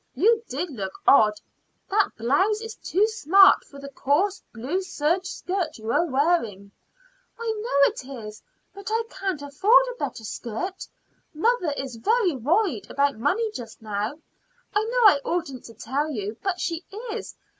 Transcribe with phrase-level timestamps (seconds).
[0.15, 1.35] You did look odd.
[1.91, 6.71] That blouse is too smart for the coarse blue serge skirt you were wearing."
[7.37, 8.41] "I know it is;
[8.73, 10.87] but I can't afford a better skirt.
[11.35, 14.13] Mother is rather worried about money just now.
[14.73, 17.35] I know I oughtn't to tell you, but she is.